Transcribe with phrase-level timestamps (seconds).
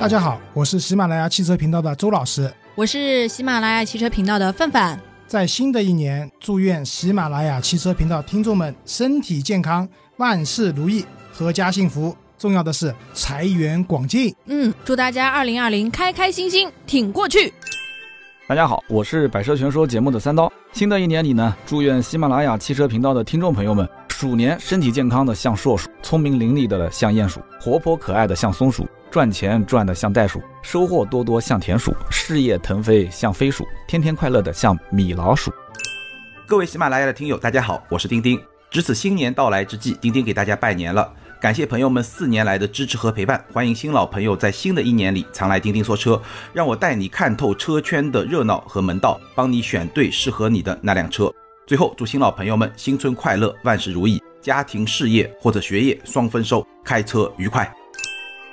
[0.00, 2.52] 大家好，我是喜马拉雅汽车频道的周老师。
[2.74, 4.98] 我是喜马拉雅汽车频道的范范。
[5.28, 11.04] 在新的一年，祝愿喜马拉雅汽车频道听众们身体健康，万事如意，
[11.38, 12.16] 阖家幸福。
[12.36, 14.34] 重要的是财源广进。
[14.46, 17.54] 嗯，祝大家二零二零开开心心挺过去。
[18.48, 20.52] 大家好，我是百车全说节目的三刀。
[20.72, 23.88] 新的一年里呢，祝愿喜马拉雅汽车频道的听众朋友们，
[24.22, 28.88] 鼠年身体健康的像硕鼠，聪明伶俐的像鼹鼠，活泼可爱的像松鼠。
[29.10, 35.52] 赚钱赚的像袋鼠，收获多多像田鼠，事业腾飞像飞鼠，天天快乐的像米老鼠。
[36.46, 38.40] 各位喜马拉雅的听友，大家好，我是丁丁。
[38.70, 51.28] 值此新年到来之际，丁丁给大家拜年了，感谢朋友们四年来的支持和陪伴，欢迎新老朋友在新的一年里常来钉钉说车，让我带你看透车圈的热闹和门道，帮你选对适合你的那辆车。
[51.64, 57.72] 最后，祝新老朋友们新春快乐，万事如意，家庭事业或者学业双丰收，开车愉快。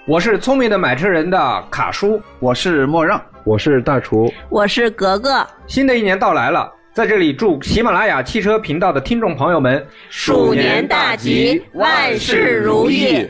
[0.05, 5.45] 我是聪明的买车人的卡叔，我是莫让，我是大厨，我是格格。
[5.65, 13.27] 新的一年到来了，在这里祝喜马拉雅汽车频道的听众朋友们鼠年大吉，万事如意。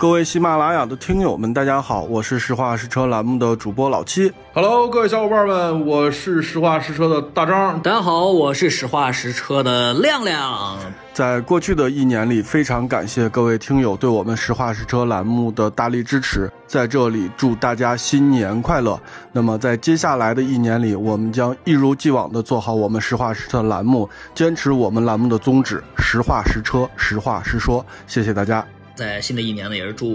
[0.00, 4.32] 各位喜马拉雅的听友们，大家好，我是实话实车栏目的主播老七。
[4.54, 7.78] Hello，各位小伙伴们，我是实话实车的大张。
[7.82, 10.78] 大家好，我是实话实车的亮亮。
[11.12, 18.98] 在过去的一年里，非常感谢各位听友对我们实话实车栏目的大力支持，在这里祝大家新年快乐。
[19.32, 27.84] 那么在接下来的一年里，我们将一如既往的做好我们实话实车栏目，坚持我们栏目的宗旨：实话实车，实话实说。
[28.06, 28.66] 谢谢大家。
[29.00, 30.14] 在新的一年呢，也是祝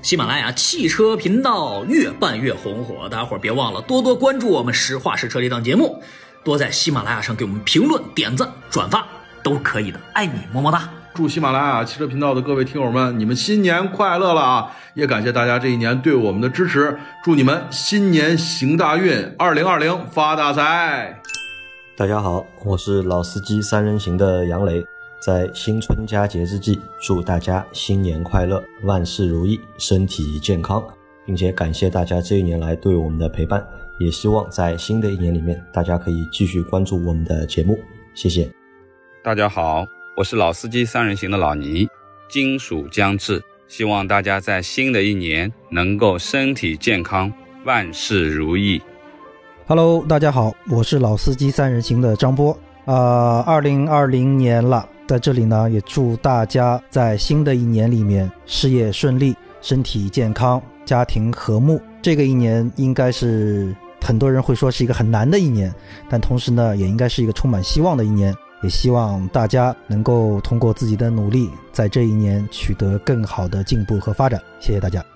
[0.00, 3.08] 喜马拉雅汽车频道越办越红火。
[3.08, 6.00] 大家伙儿别忘了多多关注我们《实话实车》这档节目，
[6.44, 9.04] 多在喜马拉雅上给我们评论、点赞、转发，
[9.42, 9.98] 都可以的。
[10.12, 10.88] 爱你，么么哒！
[11.12, 14.70] 祝喜马拉雅汽车频道的各位听友们，你们新年快乐了啊！
[14.94, 21.20] 也感谢大家这一年对我们的支持，祝你们新年行大运，二零二零发大财！
[21.96, 24.84] 大家好，我是老司机三人行的杨磊。
[25.24, 30.84] 在新春佳节之际，祝大家新年快乐，万事如意，身体健康，
[31.24, 33.66] 并且感谢大家这一年来对我们的陪伴，
[33.98, 37.78] 也希望在新的一年里面，大家可以继续关注我们的节目，
[38.14, 38.46] 谢谢。
[39.22, 41.88] 大家好，我是老司机三人行的老倪，
[42.28, 47.32] 金属将至，希望大家在新的一年能够身体健康，
[47.64, 48.78] 万事如意。
[49.66, 54.88] Hello，大家好，我是老司机三人行的张波，啊，二零二零年了。
[55.06, 61.80] 在这里呢，也祝大家在新的一年里面事业顺利、身体健康、家庭和睦。
[62.00, 65.74] 这个一年应该是很多人会说是一个很难的一年，
[66.08, 68.34] 但同时呢，也应该是一个充满希望的一年。
[68.62, 74.40] 也希望大家能够通过自己的努力，在这一年取得更好的进步和发展。
[74.58, 75.13] 谢谢大家。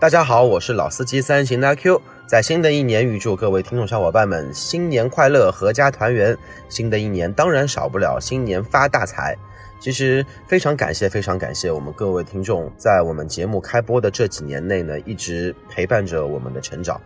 [0.00, 2.00] 大家好，我是老司机三型的阿 Q。
[2.26, 6.34] 在新的一年，预祝各位听众小伙伴们新年快乐，阖家团圆。
[6.70, 9.36] 新的一年当然少不了新年发大财。
[9.78, 16.98] 其实非常感谢，非常感谢我们各位听众，在我们节目开播的这几年内呢，一直陪伴着我们的成长。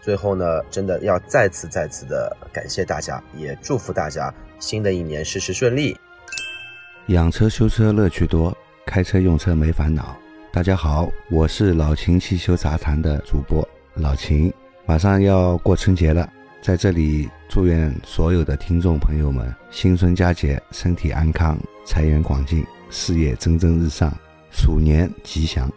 [0.00, 5.96] 最后呢，真的要再次再次的感谢大家，也祝福大家新的一年事事顺利。
[7.06, 8.56] 养车修车乐趣多，
[8.86, 10.16] 开车用车没烦恼。
[10.56, 13.62] 大家好，我是老秦汽修杂谈的主播
[13.92, 14.50] 老秦。
[14.86, 16.26] 马上要过春节了，
[16.62, 24.10] 在这里祝愿所有的听众朋友们新春佳节，身体安康，财源广进，事业蒸蒸日上，
[24.50, 25.70] 鼠年吉祥。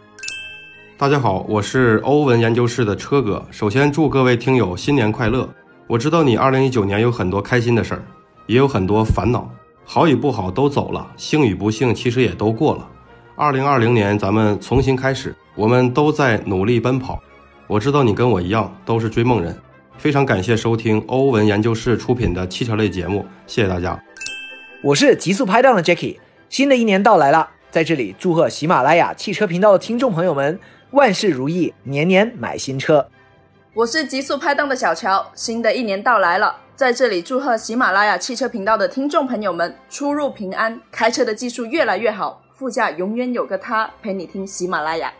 [0.96, 3.44] 大家好，我是欧文研究室的车哥。
[3.50, 5.46] 首先祝各位听友新年快乐！
[5.88, 8.02] 我知道你二零一九年有很多开心的事儿，
[8.46, 9.46] 也有很多烦恼，
[9.84, 12.88] 好与不好都走了，幸与不幸其实也都过了。
[13.40, 17.18] 二零二零年咱们重新开始，我们都在努力奔跑。
[17.66, 19.58] 我知道你跟我一样都是追梦人，
[19.96, 23.98] 非常感谢收听欧文研究室出品的汽车类节目，谢谢大家。
[24.82, 26.18] 我是极速拍档的 Jacky，
[26.50, 30.60] 新的一年到来了，在这里祝贺喜马拉雅汽车频道的听众朋友们
[30.90, 33.08] 万事如意，年年买新车。
[33.72, 45.10] 我是极速拍档的小乔，新的一年到来了，在这里祝贺喜马拉雅汽车频道的听众朋友们出入平安，开车的技术越来越好，副驾永远有个他陪你听喜马拉雅。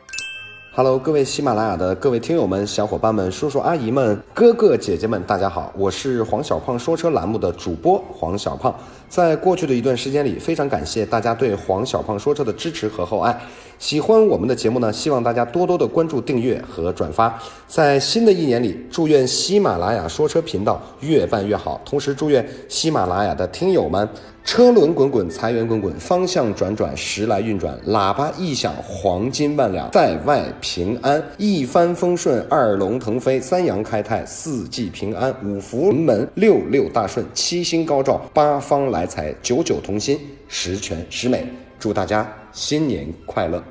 [0.74, 5.72] Hello，各位喜马拉雅的各位听友们、小伙伴们、叔叔阿姨们、哥哥姐姐们，大家好！
[5.74, 8.78] 我是黄小胖说车栏目的主播黄小胖。
[9.08, 13.40] 在过去的一段时间里，非常感谢大家对黄小胖说车的支持和厚爱。
[13.80, 17.36] 喜欢我们的节目呢，希望大家多多的关注、订阅和转发。
[17.66, 24.06] 在新的一年里，祝愿喜马拉雅说车频道越办越好，同时祝愿喜马拉雅的听友们。
[24.44, 40.18] 车轮滚滚，财源滚滚，方向转转，时来运转，喇叭一响，黄金万两，在外平安，一帆风顺，二龙腾飞，三阳开泰，四季平安，五福临门，六六大顺，七星高照，八方来财，九九同心，
[40.48, 41.46] 十全十美。
[41.80, 43.64] 祝大家新年快乐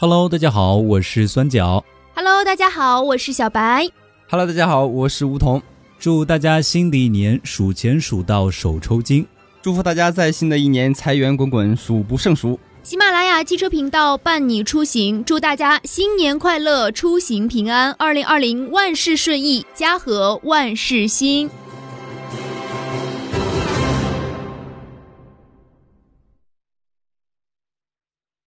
[0.00, 1.84] ！Hello，大家好，我是酸角。
[2.12, 3.88] Hello，大家好，我是小白。
[4.28, 5.62] Hello，大家好，我是梧桐。
[6.00, 9.24] 祝大家新的一年数钱数到手抽筋，
[9.62, 12.58] 祝福大家在新的一年财源滚滚，数不胜数。
[12.82, 21.48] 喜马拉雅汽车频道伴你出行，祝大家新年快乐，出行平安，二零二零万事顺意，家和万事兴。